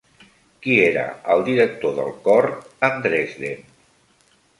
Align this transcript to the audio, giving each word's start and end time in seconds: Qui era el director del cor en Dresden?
Qui 0.61 0.77
era 0.85 1.03
el 1.33 1.43
director 1.49 1.93
del 1.99 2.09
cor 2.29 2.47
en 2.89 2.97
Dresden? 3.05 3.63